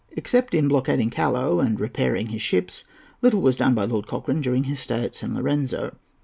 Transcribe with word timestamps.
Except 0.13 0.55
in 0.55 0.67
blockading 0.67 1.11
Callao 1.11 1.59
and 1.59 1.79
repairing 1.79 2.29
his 2.29 2.41
ships 2.41 2.85
little 3.21 3.39
was 3.43 3.55
done 3.57 3.75
by 3.75 3.85
Lord 3.85 4.07
Cochrane 4.07 4.41
during 4.41 4.63
his 4.63 4.79
stay 4.79 5.03
at 5.05 5.13
San 5.13 5.35
Lorenzo. 5.35 5.95